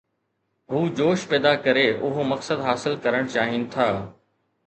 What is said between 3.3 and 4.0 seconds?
چاهين ٿا.